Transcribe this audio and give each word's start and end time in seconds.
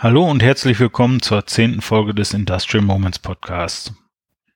Hallo 0.00 0.30
und 0.30 0.44
herzlich 0.44 0.78
willkommen 0.78 1.20
zur 1.22 1.44
zehnten 1.46 1.80
Folge 1.80 2.14
des 2.14 2.32
Industrial 2.32 2.84
Moments 2.84 3.18
Podcasts. 3.18 3.92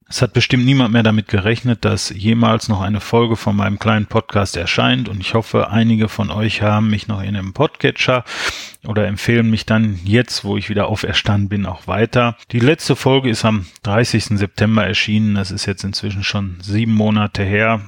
Es 0.09 0.23
hat 0.23 0.35
bestimmt 0.35 0.65
niemand 0.65 0.93
mehr 0.93 1.03
damit 1.03 1.27
gerechnet, 1.27 1.85
dass 1.85 2.11
jemals 2.11 2.69
noch 2.69 2.81
eine 2.81 3.01
Folge 3.01 3.35
von 3.35 3.57
meinem 3.57 3.81
kleinen 3.81 4.07
Podcast 4.07 4.57
erscheint 4.57 5.09
und 5.09 5.21
ich 5.21 5.35
hoffe, 5.35 5.69
einige 5.69 6.09
von 6.09 6.31
euch 6.31 6.63
haben 6.63 6.91
mich 6.91 7.09
noch 7.09 7.21
in 7.21 7.35
einem 7.35 7.55
Podcatcher 7.55 8.23
oder 8.87 9.09
empfehlen 9.09 9.51
mich 9.51 9.67
dann 9.67 9.99
jetzt, 10.05 10.45
wo 10.45 10.57
ich 10.57 10.69
wieder 10.69 10.86
auferstanden 10.86 11.49
bin, 11.49 11.67
auch 11.67 11.89
weiter. 11.89 12.36
Die 12.53 12.61
letzte 12.61 12.95
Folge 12.95 13.29
ist 13.29 13.45
am 13.45 13.67
30. 13.83 14.39
September 14.39 14.86
erschienen. 14.86 15.35
Das 15.35 15.50
ist 15.50 15.67
jetzt 15.67 15.83
inzwischen 15.83 16.22
schon 16.22 16.59
sieben 16.63 16.95
Monate 16.95 17.43
her. 17.43 17.81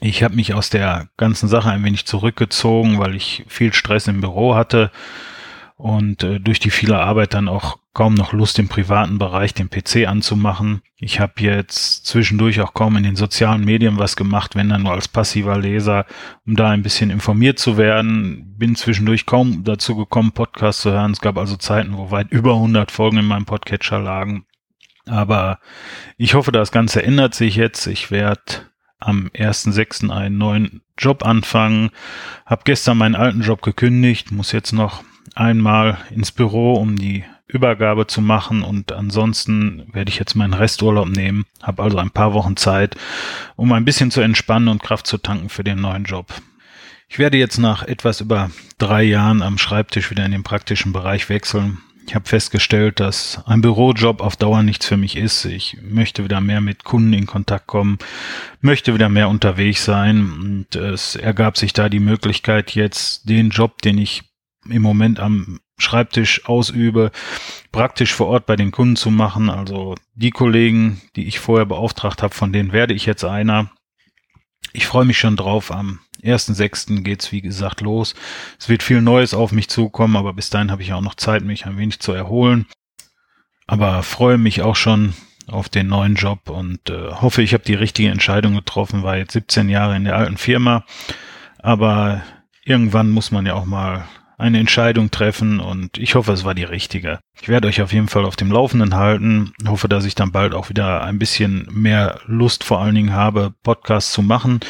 Ich 0.00 0.22
habe 0.22 0.36
mich 0.36 0.54
aus 0.54 0.70
der 0.70 1.08
ganzen 1.18 1.50
Sache 1.50 1.68
ein 1.68 1.84
wenig 1.84 2.06
zurückgezogen, 2.06 2.98
weil 2.98 3.16
ich 3.16 3.44
viel 3.48 3.74
Stress 3.74 4.08
im 4.08 4.22
Büro 4.22 4.54
hatte 4.54 4.90
und 5.76 6.22
äh, 6.22 6.40
durch 6.40 6.60
die 6.60 6.70
viele 6.70 6.98
Arbeit 6.98 7.34
dann 7.34 7.48
auch 7.48 7.78
kaum 7.94 8.14
noch 8.14 8.32
Lust 8.32 8.58
im 8.58 8.68
privaten 8.68 9.18
Bereich 9.18 9.52
den 9.52 9.68
PC 9.68 10.08
anzumachen. 10.08 10.82
Ich 10.96 11.20
habe 11.20 11.34
jetzt 11.38 12.06
zwischendurch 12.06 12.60
auch 12.60 12.72
kaum 12.72 12.96
in 12.96 13.02
den 13.02 13.16
sozialen 13.16 13.64
Medien 13.64 13.98
was 13.98 14.16
gemacht, 14.16 14.54
wenn 14.54 14.70
dann 14.70 14.84
nur 14.84 14.92
als 14.92 15.08
passiver 15.08 15.58
Leser, 15.58 16.06
um 16.46 16.56
da 16.56 16.70
ein 16.70 16.82
bisschen 16.82 17.10
informiert 17.10 17.58
zu 17.58 17.76
werden. 17.76 18.54
Bin 18.56 18.76
zwischendurch 18.76 19.26
kaum 19.26 19.64
dazu 19.64 19.96
gekommen, 19.96 20.32
Podcasts 20.32 20.82
zu 20.82 20.92
hören. 20.92 21.12
Es 21.12 21.20
gab 21.20 21.36
also 21.36 21.56
Zeiten, 21.56 21.96
wo 21.98 22.10
weit 22.10 22.30
über 22.30 22.54
100 22.54 22.90
Folgen 22.90 23.18
in 23.18 23.26
meinem 23.26 23.44
Podcatcher 23.44 23.98
lagen. 23.98 24.46
Aber 25.06 25.58
ich 26.16 26.34
hoffe, 26.34 26.52
das 26.52 26.72
Ganze 26.72 27.02
ändert 27.02 27.34
sich 27.34 27.56
jetzt. 27.56 27.86
Ich 27.88 28.10
werde 28.10 28.70
am 29.00 29.28
1.6. 29.34 30.10
einen 30.10 30.38
neuen 30.38 30.82
Job 30.96 31.24
anfangen. 31.26 31.90
Hab 32.46 32.64
gestern 32.64 32.98
meinen 32.98 33.16
alten 33.16 33.42
Job 33.42 33.62
gekündigt, 33.62 34.30
muss 34.30 34.52
jetzt 34.52 34.72
noch 34.72 35.02
einmal 35.34 35.98
ins 36.10 36.32
Büro, 36.32 36.74
um 36.74 36.96
die 36.96 37.24
Übergabe 37.52 38.06
zu 38.06 38.22
machen 38.22 38.62
und 38.62 38.92
ansonsten 38.92 39.86
werde 39.92 40.10
ich 40.10 40.18
jetzt 40.18 40.34
meinen 40.34 40.54
Resturlaub 40.54 41.08
nehmen, 41.08 41.44
habe 41.62 41.82
also 41.82 41.98
ein 41.98 42.10
paar 42.10 42.32
Wochen 42.32 42.56
Zeit, 42.56 42.96
um 43.56 43.72
ein 43.72 43.84
bisschen 43.84 44.10
zu 44.10 44.22
entspannen 44.22 44.68
und 44.68 44.82
Kraft 44.82 45.06
zu 45.06 45.18
tanken 45.18 45.50
für 45.50 45.62
den 45.62 45.80
neuen 45.80 46.04
Job. 46.04 46.32
Ich 47.08 47.18
werde 47.18 47.36
jetzt 47.36 47.58
nach 47.58 47.82
etwas 47.82 48.22
über 48.22 48.50
drei 48.78 49.02
Jahren 49.02 49.42
am 49.42 49.58
Schreibtisch 49.58 50.10
wieder 50.10 50.24
in 50.24 50.32
den 50.32 50.44
praktischen 50.44 50.94
Bereich 50.94 51.28
wechseln. 51.28 51.78
Ich 52.06 52.14
habe 52.14 52.26
festgestellt, 52.26 53.00
dass 53.00 53.42
ein 53.46 53.60
Bürojob 53.60 54.22
auf 54.22 54.36
Dauer 54.36 54.62
nichts 54.62 54.86
für 54.86 54.96
mich 54.96 55.16
ist. 55.16 55.44
Ich 55.44 55.76
möchte 55.82 56.24
wieder 56.24 56.40
mehr 56.40 56.62
mit 56.62 56.84
Kunden 56.84 57.12
in 57.12 57.26
Kontakt 57.26 57.66
kommen, 57.66 57.98
möchte 58.62 58.94
wieder 58.94 59.10
mehr 59.10 59.28
unterwegs 59.28 59.84
sein 59.84 60.32
und 60.32 60.74
es 60.74 61.14
ergab 61.14 61.58
sich 61.58 61.74
da 61.74 61.90
die 61.90 62.00
Möglichkeit, 62.00 62.74
jetzt 62.74 63.28
den 63.28 63.50
Job, 63.50 63.82
den 63.82 63.98
ich 63.98 64.22
im 64.68 64.82
Moment 64.82 65.20
am 65.20 65.60
Schreibtisch 65.78 66.46
ausübe, 66.46 67.10
praktisch 67.72 68.14
vor 68.14 68.28
Ort 68.28 68.46
bei 68.46 68.54
den 68.54 68.70
Kunden 68.70 68.96
zu 68.96 69.10
machen. 69.10 69.50
Also 69.50 69.96
die 70.14 70.30
Kollegen, 70.30 71.00
die 71.16 71.26
ich 71.26 71.40
vorher 71.40 71.66
beauftragt 71.66 72.22
habe, 72.22 72.34
von 72.34 72.52
denen 72.52 72.72
werde 72.72 72.94
ich 72.94 73.06
jetzt 73.06 73.24
einer. 73.24 73.70
Ich 74.72 74.86
freue 74.86 75.04
mich 75.04 75.18
schon 75.18 75.36
drauf. 75.36 75.72
Am 75.72 75.98
1.6. 76.22 77.02
geht's 77.02 77.32
wie 77.32 77.40
gesagt 77.40 77.80
los. 77.80 78.14
Es 78.58 78.68
wird 78.68 78.82
viel 78.82 79.02
Neues 79.02 79.34
auf 79.34 79.50
mich 79.50 79.68
zukommen, 79.68 80.16
aber 80.16 80.32
bis 80.34 80.50
dahin 80.50 80.70
habe 80.70 80.82
ich 80.82 80.92
auch 80.92 81.00
noch 81.00 81.16
Zeit, 81.16 81.42
mich 81.42 81.66
ein 81.66 81.76
wenig 81.76 81.98
zu 81.98 82.12
erholen. 82.12 82.66
Aber 83.66 84.02
freue 84.02 84.38
mich 84.38 84.62
auch 84.62 84.76
schon 84.76 85.14
auf 85.48 85.68
den 85.68 85.88
neuen 85.88 86.14
Job 86.14 86.48
und 86.48 86.90
äh, 86.90 87.10
hoffe, 87.10 87.42
ich 87.42 87.54
habe 87.54 87.64
die 87.64 87.74
richtige 87.74 88.10
Entscheidung 88.10 88.54
getroffen. 88.54 89.02
War 89.02 89.16
jetzt 89.16 89.32
17 89.32 89.68
Jahre 89.68 89.96
in 89.96 90.04
der 90.04 90.16
alten 90.16 90.36
Firma, 90.36 90.84
aber 91.58 92.22
irgendwann 92.64 93.10
muss 93.10 93.30
man 93.30 93.46
ja 93.46 93.54
auch 93.54 93.64
mal 93.64 94.06
eine 94.42 94.58
Entscheidung 94.58 95.10
treffen 95.10 95.60
und 95.60 95.98
ich 95.98 96.14
hoffe, 96.14 96.32
es 96.32 96.44
war 96.44 96.54
die 96.54 96.64
richtige. 96.64 97.20
Ich 97.40 97.48
werde 97.48 97.68
euch 97.68 97.80
auf 97.80 97.92
jeden 97.92 98.08
Fall 98.08 98.24
auf 98.24 98.36
dem 98.36 98.50
Laufenden 98.50 98.94
halten. 98.94 99.52
Hoffe, 99.66 99.88
dass 99.88 100.04
ich 100.04 100.14
dann 100.14 100.32
bald 100.32 100.54
auch 100.54 100.68
wieder 100.68 101.02
ein 101.02 101.18
bisschen 101.18 101.68
mehr 101.70 102.20
Lust 102.26 102.64
vor 102.64 102.80
allen 102.80 102.94
Dingen 102.94 103.12
habe, 103.12 103.54
Podcasts 103.62 104.12
zu 104.12 104.22
machen. 104.22 104.60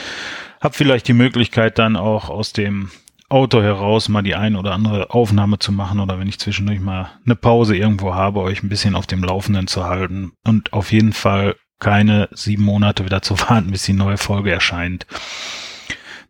Hab 0.60 0.76
vielleicht 0.76 1.08
die 1.08 1.14
Möglichkeit 1.14 1.78
dann 1.78 1.96
auch 1.96 2.28
aus 2.28 2.52
dem 2.52 2.90
Auto 3.28 3.62
heraus 3.62 4.10
mal 4.10 4.22
die 4.22 4.34
ein 4.34 4.56
oder 4.56 4.72
andere 4.72 5.10
Aufnahme 5.10 5.58
zu 5.58 5.72
machen 5.72 6.00
oder 6.00 6.18
wenn 6.18 6.28
ich 6.28 6.38
zwischendurch 6.38 6.80
mal 6.80 7.10
eine 7.24 7.34
Pause 7.34 7.74
irgendwo 7.74 8.14
habe, 8.14 8.40
euch 8.40 8.62
ein 8.62 8.68
bisschen 8.68 8.94
auf 8.94 9.06
dem 9.06 9.24
Laufenden 9.24 9.66
zu 9.66 9.84
halten 9.84 10.32
und 10.44 10.74
auf 10.74 10.92
jeden 10.92 11.14
Fall 11.14 11.56
keine 11.78 12.28
sieben 12.32 12.62
Monate 12.62 13.06
wieder 13.06 13.22
zu 13.22 13.40
warten, 13.48 13.70
bis 13.70 13.84
die 13.84 13.94
neue 13.94 14.18
Folge 14.18 14.52
erscheint. 14.52 15.06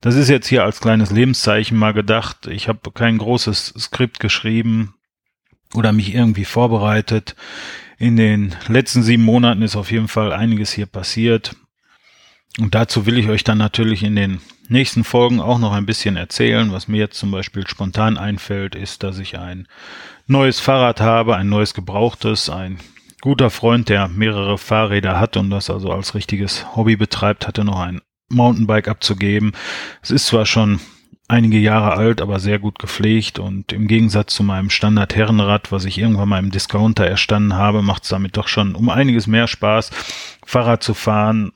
Das 0.03 0.17
ist 0.17 0.29
jetzt 0.29 0.49
hier 0.49 0.65
als 0.65 0.81
kleines 0.81 1.13
Lebenszeichen 1.13 1.79
mal 1.79 1.93
gedacht. 1.93 2.49
Ich 2.49 2.67
habe 2.67 2.91
kein 2.91 3.19
großes 3.19 3.73
Skript 3.79 4.19
geschrieben 4.19 4.95
oder 5.75 5.93
mich 5.93 6.13
irgendwie 6.13 6.45
vorbereitet. 6.45 7.37
In 7.99 8.17
den 8.17 8.57
letzten 8.67 9.05
sieben 9.05 9.23
Monaten 9.23 9.63
ist 9.63 9.77
auf 9.77 9.93
jeden 9.93 10.09
Fall 10.09 10.33
einiges 10.33 10.73
hier 10.73 10.87
passiert. 10.87 11.55
Und 12.59 12.75
dazu 12.75 13.07
will 13.07 13.17
ich 13.17 13.29
euch 13.29 13.45
dann 13.45 13.59
natürlich 13.59 14.03
in 14.03 14.17
den 14.17 14.41
nächsten 14.69 15.05
Folgen 15.05 15.39
auch 15.39 15.61
noch 15.61 15.73
ein 15.73 15.87
bisschen 15.87 16.17
erzählen. 16.17 16.73
Was 16.73 16.89
mir 16.89 16.99
jetzt 16.99 17.19
zum 17.19 17.31
Beispiel 17.31 17.65
spontan 17.69 18.19
einfällt, 18.19 18.75
ist, 18.75 19.05
dass 19.05 19.21
ich 19.21 19.39
ein 19.39 19.69
neues 20.27 20.59
Fahrrad 20.59 21.01
habe, 21.01 21.37
ein 21.37 21.49
neues 21.49 21.75
gebrauchtes, 21.75 22.51
ein 22.51 22.79
guter 23.21 23.51
Freund, 23.51 23.89
der 23.89 24.09
mehrere 24.09 24.59
Fahrräder 24.59 25.21
hat 25.21 25.37
und 25.37 25.51
das 25.51 25.71
also 25.71 25.93
als 25.93 26.17
richtiges 26.17 26.75
Hobby 26.75 26.97
betreibt, 26.97 27.47
hatte 27.47 27.63
noch 27.63 27.79
ein 27.79 28.01
Mountainbike 28.32 28.88
abzugeben. 28.88 29.53
Es 30.03 30.10
ist 30.10 30.26
zwar 30.26 30.47
schon 30.47 30.81
einige 31.32 31.59
Jahre 31.59 31.97
alt, 31.97 32.20
aber 32.20 32.38
sehr 32.41 32.59
gut 32.59 32.78
gepflegt 32.78 33.38
und 33.38 33.72
im 33.72 33.88
Gegensatz 33.88 34.34
zu 34.34 34.43
meinem 34.43 34.70
Standard-Herrenrad, 34.70 35.72
was 35.72 35.84
ich 35.87 35.98
irgendwann 35.98 36.28
mal 36.28 36.38
im 36.38 36.50
Discounter 36.50 37.06
erstanden 37.06 37.54
habe, 37.54 37.82
macht 37.82 38.03
es 38.04 38.10
damit 38.10 38.37
doch 38.37 38.48
schon 38.48 38.75
um 38.75 38.91
einiges 38.91 39.26
mehr 39.26 39.48
Spaß, 39.48 39.91
Fahrrad 40.44 40.82
zu 40.82 40.94
fahren. 40.94 41.53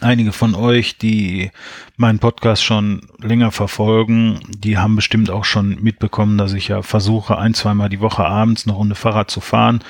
Einige 0.00 0.32
von 0.32 0.54
euch, 0.54 0.98
die 0.98 1.52
meinen 1.96 2.18
Podcast 2.18 2.64
schon 2.64 3.06
länger 3.18 3.52
verfolgen, 3.52 4.40
die 4.48 4.76
haben 4.76 4.96
bestimmt 4.96 5.30
auch 5.30 5.44
schon 5.44 5.80
mitbekommen, 5.80 6.38
dass 6.38 6.52
ich 6.54 6.68
ja 6.68 6.82
versuche, 6.82 7.38
ein, 7.38 7.54
zweimal 7.54 7.88
die 7.88 8.00
Woche 8.00 8.24
abends 8.24 8.66
eine 8.66 8.76
Runde 8.76 8.96
Fahrrad 8.96 9.30
zu 9.30 9.40
fahren, 9.40 9.82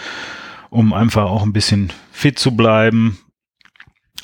um 0.70 0.92
einfach 0.92 1.24
auch 1.24 1.42
ein 1.42 1.54
bisschen 1.54 1.92
fit 2.12 2.38
zu 2.38 2.54
bleiben, 2.54 3.18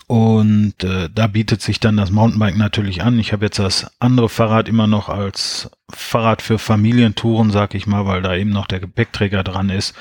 und 0.08 0.82
äh, 0.84 1.10
da 1.14 1.26
bietet 1.26 1.60
sich 1.60 1.80
dann 1.80 1.98
das 1.98 2.10
Mountainbike 2.10 2.56
natürlich 2.56 3.02
an. 3.02 3.18
Ich 3.18 3.34
habe 3.34 3.44
jetzt 3.44 3.58
das 3.58 3.90
andere 4.00 4.30
Fahrrad 4.30 4.66
immer 4.66 4.86
noch 4.86 5.10
als 5.10 5.70
Fahrrad 5.90 6.40
für 6.40 6.58
Familientouren, 6.58 7.50
sag 7.50 7.74
ich 7.74 7.86
mal, 7.86 8.06
weil 8.06 8.22
da 8.22 8.34
eben 8.34 8.48
noch 8.48 8.66
der 8.66 8.80
Gepäckträger 8.80 9.44
dran 9.44 9.68
ist, 9.68 9.94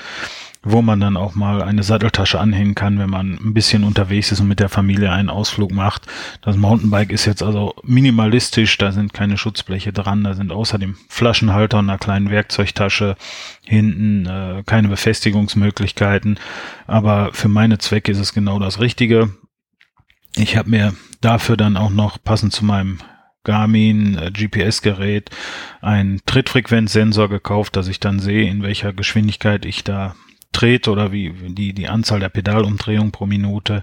wo 0.62 0.80
man 0.80 0.98
dann 0.98 1.18
auch 1.18 1.34
mal 1.34 1.60
eine 1.60 1.82
Satteltasche 1.82 2.40
anhängen 2.40 2.74
kann, 2.74 2.98
wenn 2.98 3.10
man 3.10 3.34
ein 3.34 3.52
bisschen 3.52 3.84
unterwegs 3.84 4.32
ist 4.32 4.40
und 4.40 4.48
mit 4.48 4.60
der 4.60 4.70
Familie 4.70 5.12
einen 5.12 5.28
Ausflug 5.28 5.72
macht. 5.72 6.06
Das 6.40 6.56
Mountainbike 6.56 7.12
ist 7.12 7.26
jetzt 7.26 7.42
also 7.42 7.74
minimalistisch, 7.82 8.78
da 8.78 8.92
sind 8.92 9.12
keine 9.12 9.36
Schutzbleche 9.36 9.92
dran, 9.92 10.24
da 10.24 10.32
sind 10.32 10.52
außer 10.52 10.78
dem 10.78 10.96
Flaschenhalter 11.10 11.80
und 11.80 11.90
einer 11.90 11.98
kleinen 11.98 12.30
Werkzeugtasche 12.30 13.16
hinten 13.66 14.24
äh, 14.24 14.62
keine 14.64 14.88
Befestigungsmöglichkeiten. 14.88 16.38
Aber 16.86 17.28
für 17.34 17.48
meine 17.48 17.76
Zwecke 17.76 18.10
ist 18.10 18.20
es 18.20 18.32
genau 18.32 18.58
das 18.58 18.80
Richtige 18.80 19.34
ich 20.38 20.56
habe 20.56 20.70
mir 20.70 20.94
dafür 21.20 21.56
dann 21.56 21.76
auch 21.76 21.90
noch 21.90 22.22
passend 22.22 22.52
zu 22.52 22.64
meinem 22.64 22.98
Garmin 23.44 24.16
äh, 24.16 24.30
GPS-Gerät 24.30 25.30
einen 25.80 26.20
Trittfrequenzsensor 26.26 27.28
gekauft, 27.28 27.76
dass 27.76 27.88
ich 27.88 28.00
dann 28.00 28.20
sehe, 28.20 28.48
in 28.48 28.62
welcher 28.62 28.92
Geschwindigkeit 28.92 29.64
ich 29.64 29.84
da 29.84 30.14
trete 30.52 30.90
oder 30.90 31.12
wie 31.12 31.32
die, 31.48 31.72
die 31.72 31.88
Anzahl 31.88 32.20
der 32.20 32.28
Pedalumdrehungen 32.28 33.12
pro 33.12 33.26
Minute. 33.26 33.82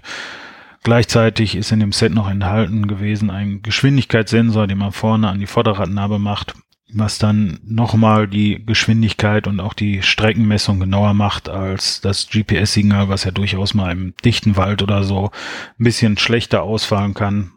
Gleichzeitig 0.82 1.56
ist 1.56 1.72
in 1.72 1.80
dem 1.80 1.92
Set 1.92 2.14
noch 2.14 2.30
enthalten 2.30 2.86
gewesen 2.86 3.30
ein 3.30 3.62
Geschwindigkeitssensor, 3.62 4.66
den 4.66 4.78
man 4.78 4.92
vorne 4.92 5.28
an 5.28 5.40
die 5.40 5.46
Vorderradnabe 5.46 6.18
macht, 6.18 6.54
was 6.92 7.18
dann 7.18 7.58
nochmal 7.64 8.28
die 8.28 8.64
Geschwindigkeit 8.64 9.46
und 9.46 9.60
auch 9.60 9.74
die 9.74 10.02
Streckenmessung 10.02 10.78
genauer 10.78 11.14
macht 11.14 11.48
als 11.48 12.00
das 12.00 12.28
GPS-Signal, 12.28 13.08
was 13.08 13.24
ja 13.24 13.32
durchaus 13.32 13.74
mal 13.74 13.90
im 13.90 14.14
dichten 14.24 14.56
Wald 14.56 14.82
oder 14.82 15.02
so 15.02 15.30
ein 15.78 15.84
bisschen 15.84 16.16
schlechter 16.16 16.62
ausfallen 16.62 17.14
kann. 17.14 17.52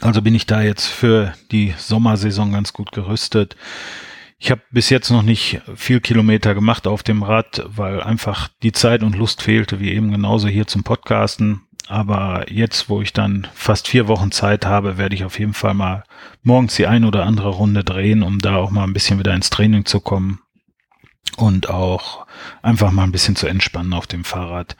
Also 0.00 0.22
bin 0.22 0.34
ich 0.34 0.46
da 0.46 0.62
jetzt 0.62 0.86
für 0.86 1.34
die 1.50 1.74
Sommersaison 1.76 2.52
ganz 2.52 2.72
gut 2.72 2.92
gerüstet. 2.92 3.56
Ich 4.38 4.50
habe 4.50 4.60
bis 4.70 4.90
jetzt 4.90 5.10
noch 5.10 5.22
nicht 5.22 5.62
viel 5.74 6.00
Kilometer 6.00 6.54
gemacht 6.54 6.86
auf 6.86 7.02
dem 7.02 7.22
Rad, 7.22 7.64
weil 7.66 8.02
einfach 8.02 8.48
die 8.62 8.72
Zeit 8.72 9.02
und 9.02 9.16
Lust 9.16 9.42
fehlte, 9.42 9.80
wie 9.80 9.92
eben 9.92 10.12
genauso 10.12 10.46
hier 10.46 10.66
zum 10.66 10.84
Podcasten. 10.84 11.62
Aber 11.88 12.50
jetzt, 12.50 12.88
wo 12.88 13.00
ich 13.00 13.12
dann 13.12 13.46
fast 13.54 13.88
vier 13.88 14.08
Wochen 14.08 14.32
Zeit 14.32 14.66
habe, 14.66 14.98
werde 14.98 15.14
ich 15.14 15.24
auf 15.24 15.38
jeden 15.38 15.54
Fall 15.54 15.74
mal 15.74 16.02
morgens 16.42 16.74
die 16.76 16.86
ein 16.86 17.04
oder 17.04 17.24
andere 17.24 17.50
Runde 17.50 17.84
drehen, 17.84 18.22
um 18.22 18.40
da 18.40 18.56
auch 18.56 18.70
mal 18.70 18.84
ein 18.84 18.92
bisschen 18.92 19.18
wieder 19.18 19.34
ins 19.34 19.50
Training 19.50 19.84
zu 19.84 20.00
kommen 20.00 20.40
und 21.36 21.68
auch 21.68 22.26
einfach 22.62 22.90
mal 22.90 23.04
ein 23.04 23.12
bisschen 23.12 23.36
zu 23.36 23.46
entspannen 23.46 23.92
auf 23.92 24.06
dem 24.06 24.24
Fahrrad. 24.24 24.76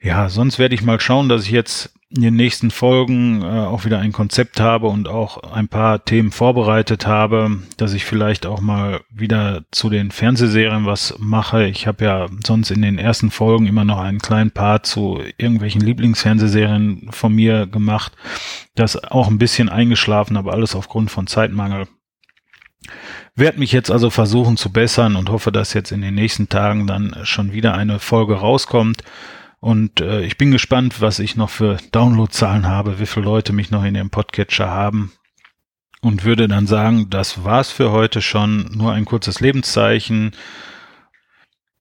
Ja, 0.00 0.28
sonst 0.28 0.58
werde 0.58 0.74
ich 0.74 0.82
mal 0.82 1.00
schauen, 1.00 1.28
dass 1.28 1.44
ich 1.44 1.50
jetzt 1.50 1.95
in 2.08 2.22
den 2.22 2.36
nächsten 2.36 2.70
Folgen 2.70 3.42
äh, 3.42 3.46
auch 3.46 3.84
wieder 3.84 3.98
ein 3.98 4.12
Konzept 4.12 4.60
habe 4.60 4.86
und 4.86 5.08
auch 5.08 5.42
ein 5.52 5.66
paar 5.66 6.04
Themen 6.04 6.30
vorbereitet 6.30 7.06
habe, 7.06 7.62
dass 7.78 7.94
ich 7.94 8.04
vielleicht 8.04 8.46
auch 8.46 8.60
mal 8.60 9.00
wieder 9.10 9.64
zu 9.72 9.90
den 9.90 10.12
Fernsehserien 10.12 10.86
was 10.86 11.16
mache. 11.18 11.66
Ich 11.66 11.88
habe 11.88 12.04
ja 12.04 12.26
sonst 12.46 12.70
in 12.70 12.82
den 12.82 12.98
ersten 12.98 13.32
Folgen 13.32 13.66
immer 13.66 13.84
noch 13.84 13.98
einen 13.98 14.20
kleinen 14.20 14.52
Part 14.52 14.86
zu 14.86 15.20
irgendwelchen 15.36 15.80
Lieblingsfernsehserien 15.80 17.08
von 17.10 17.34
mir 17.34 17.66
gemacht. 17.66 18.12
Das 18.76 19.02
auch 19.02 19.26
ein 19.26 19.38
bisschen 19.38 19.68
eingeschlafen, 19.68 20.36
aber 20.36 20.52
alles 20.52 20.76
aufgrund 20.76 21.10
von 21.10 21.26
Zeitmangel. 21.26 21.88
Werd 23.34 23.58
mich 23.58 23.72
jetzt 23.72 23.90
also 23.90 24.10
versuchen 24.10 24.56
zu 24.56 24.70
bessern 24.70 25.16
und 25.16 25.28
hoffe, 25.28 25.50
dass 25.50 25.74
jetzt 25.74 25.90
in 25.90 26.02
den 26.02 26.14
nächsten 26.14 26.48
Tagen 26.48 26.86
dann 26.86 27.16
schon 27.24 27.52
wieder 27.52 27.74
eine 27.74 27.98
Folge 27.98 28.34
rauskommt. 28.34 29.02
Und 29.60 30.00
äh, 30.00 30.22
ich 30.22 30.36
bin 30.36 30.50
gespannt, 30.50 31.00
was 31.00 31.18
ich 31.18 31.36
noch 31.36 31.50
für 31.50 31.78
Downloadzahlen 31.92 32.66
habe, 32.66 33.00
wie 33.00 33.06
viele 33.06 33.26
Leute 33.26 33.52
mich 33.52 33.70
noch 33.70 33.84
in 33.84 33.94
dem 33.94 34.10
Podcatcher 34.10 34.68
haben. 34.68 35.12
Und 36.02 36.24
würde 36.24 36.46
dann 36.46 36.66
sagen, 36.66 37.10
das 37.10 37.44
war's 37.44 37.70
für 37.70 37.90
heute 37.90 38.22
schon. 38.22 38.70
Nur 38.74 38.92
ein 38.92 39.04
kurzes 39.04 39.40
Lebenszeichen. 39.40 40.32